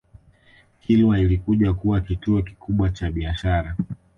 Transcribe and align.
Kilwa 0.81 1.19
ilikuja 1.19 1.73
kuwa 1.73 2.01
kituo 2.01 2.41
kikubwa 2.41 2.89
cha 2.89 3.11
biashara 3.11 3.75